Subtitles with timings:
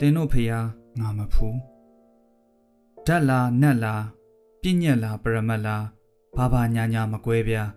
[0.00, 0.66] တင်တို့ဖျား
[0.98, 1.58] ငါမဖူး
[3.06, 4.04] ဓာတ်လားနတ်လား
[4.60, 5.84] ပြည့်ညက်လားပရမတ်လား
[6.36, 7.68] ဘာဘာညာညာမကွဲပြား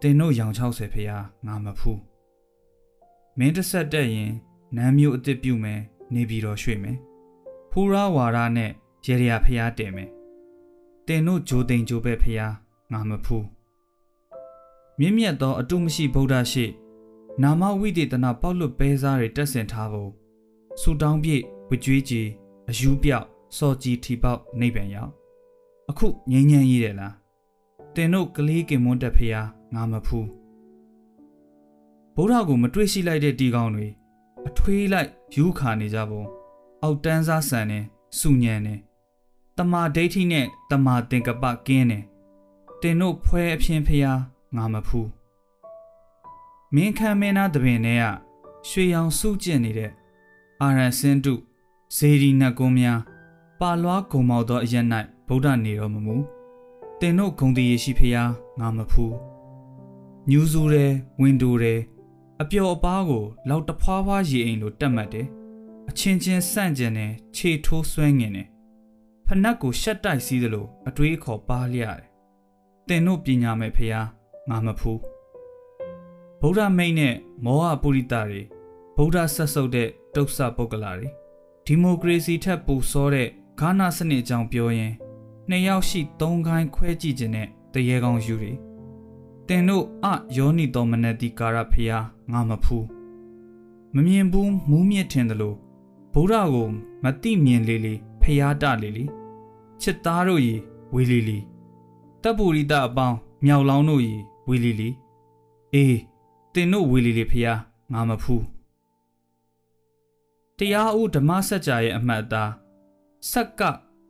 [0.00, 2.00] တင်တို့ရောင်60ဖျားငါမဖူး
[3.38, 4.32] မင်းတစ်ဆက်တက်ရင်
[4.76, 5.80] နမ်းမျိုးအစ်စ်ပြုမယ်
[6.14, 6.98] နေပြီးတော့ရွှေ့မယ်
[7.70, 8.70] ဖူရာဝါရနဲ့
[9.06, 10.10] ရေရဖျားတင်မယ်
[11.06, 12.52] တင်တို့ဂျိုတိန်ဂျိုပဲဖျား
[12.92, 13.46] ငါမဖူး
[14.98, 16.66] မြင့်မြတ်သောအတုမရှိဗုဒ္ဓရှိ
[17.42, 20.12] နာမဝိတေသနာပေါက်လွတ်ပဲစားတွေတက်ဆင်ထားဖို့
[20.80, 22.28] ဆူတောင်းပြည့်ဝကြွေးကြီး
[22.68, 23.26] အယူပြောက်
[23.56, 25.10] စော်ကြီးထီပေါက်နေပြန်ရောက်
[25.90, 27.14] အခုငိမ့်ငိမ့်ရေးတယ်လား
[27.94, 30.28] တင်တို့ကလေးကင်မွန်းတက်ဖျားငါမဖူး
[32.14, 33.86] ဗုဒ္ဓကိုမတွေ့ရှိလိုက်တဲ့တီကောင်တွေ
[34.48, 36.22] အထွေးလိုက်ယူခါနေကြပုံ
[36.82, 37.80] အောက်တန်းစားဆန်နေ
[38.18, 38.74] စုညံနေ
[39.56, 41.98] တမာဒိဋ္ဌိနဲ့တမာသင်္ကပကင်းနေ
[42.80, 44.20] တင်တို့ဖွဲအဖြစ်ဖျား
[44.56, 45.08] ငါမဖူး
[46.74, 48.04] မင်းခမ်းမင်းသားတပင်ထဲက
[48.68, 49.90] ရွှေရောင်စုကျင့်နေတဲ့
[50.62, 51.34] အာရန်စင်တု
[51.96, 53.00] ဇေဒီနတ်ကုန်းများ
[53.60, 54.74] ပါလွားဂုံမောက်သောအရ၌
[55.26, 56.16] ဗုဒ္ဓနေတော်မမူ
[57.00, 59.14] တင်တို့ဂုံတည်ရရှိဖျားငါမဖူး
[60.30, 61.80] ညူးစုတဲ့ဝင်းဒိုတဲ့
[62.42, 65.26] အပျော်အပားကိုလောက်တဖွာဖွာရေအိမ်လိုတက်မှတ်တယ်
[65.88, 68.48] အချင်းချင်းဆန့်ကျင်တယ်ခြေထိုးဆွဲငင်တယ်
[69.26, 72.08] ဖနက်ကိုရှက်တိုက်စည်းသလိုအတွေးအခေါ်ပါလျရတယ်
[72.88, 74.06] တင်တို့ပညာမဲ့ဖျား
[74.50, 75.00] ငါမဖူး
[76.40, 78.42] ဗုဒ္ဓမိတ်နဲ့မောဟပုရိသတွေ
[78.96, 81.08] ဗုဒ္ဓဆက်ဆုပ်တဲ့တုတ်ဆပုဂ္ဂလာတွေ
[81.66, 83.28] ဒီမိုကရေစီထက်ပိုစောတဲ့
[83.60, 84.92] ဂါနာစနစ်အကြောင်းပြောရင်
[85.48, 88.52] နှစ်ယောက်ရှိသုံးခိုင်းခွဲကြည့်ခြင်းနဲ့တရေကောင်းယူတွေ
[89.48, 92.86] တင်တို့အယောနီတော်မနတိကာရဖျားငါမဖူး
[93.94, 95.56] မမြင်ဘူးမူးမြင့်ထင်တယ်လို့
[96.12, 96.68] ဗုဒ္ဓကို
[97.04, 99.04] မတိမြင်လေလေဖျားတလေလေ
[99.80, 100.54] ချစ်သားတို့ရေ
[100.94, 101.38] ဝေလီလီ
[102.22, 104.16] တပ်ပူရိတအပေါင်းမြောက်လောင်းတို့ရေ
[104.48, 104.88] ဝေလီလီ
[105.74, 105.98] အေး
[106.54, 107.58] တင်တို့ဝေလီလီဖျား
[107.92, 108.55] ငါမဖူး
[110.58, 112.52] တရားဦးဓမ္မစကြာရဲ့အမှတ်အသား
[113.30, 113.62] ဆက်က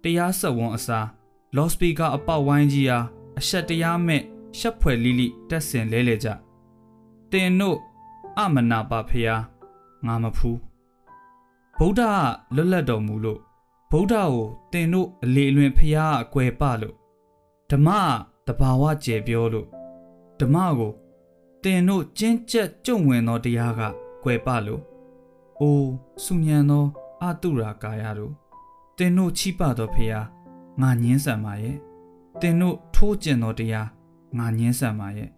[0.03, 1.09] တရားဆက်ဝန်အစား
[1.57, 3.05] လော့စပီကာအပေါက်ဝိုင်းကြီးအား
[3.39, 4.23] အဆက်တရားမဲ့
[4.59, 6.29] ရှက်ဖွယ်လိလိတက်ဆင်လဲလေကြ
[7.31, 7.79] တင်တို့
[8.39, 9.43] အမနာပါဖျား
[10.07, 10.59] ငါမဖူး
[11.79, 13.41] ဗုဒ္ဓကလွတ်လပ်တော်မူလို့
[13.91, 16.95] ဗုဒ္ဓကိုတင်တို့အလေအလွင်ဖျားအကွယ်ပလို့
[17.71, 17.89] ဓမ္မ
[18.47, 19.69] တဘာဝကျေပြောလို့
[20.41, 20.93] ဓမ္မကို
[21.65, 23.81] တင်တို့ကျင့်ကြက်ကြုံဝင်သောတရားက
[24.25, 24.83] ကွယ်ပလို့
[25.61, 25.91] အိုး
[26.25, 26.85] စုညံသော
[27.23, 28.33] အတုရာကာယတို့
[28.99, 30.27] တင်တို့ချိပသောဖျား
[30.81, 31.77] ငါညင်းဆန်ပါရဲ့
[32.41, 33.89] တင်တို့ထိုးကျင်သောတရား
[34.39, 35.31] ငါညင်းဆန်ပါရဲ့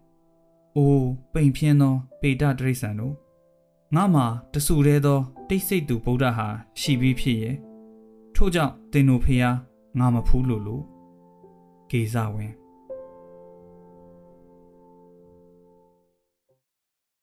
[0.76, 3.14] အိုးပိန်ဖြင်းသောပေတတရိษံတို့
[3.94, 6.48] ငါမှာတဆူသေးသောတိတ်ဆိတ်သူဗုဒ္ဓဟာ
[6.80, 7.56] ရှိပြီးဖြစ်ရဲ့
[8.34, 9.56] ထို့ကြောင့်တင်တို့ဖျား
[9.98, 10.84] ငါမဖူးလို့လို့
[11.90, 12.52] ကေဇဝင်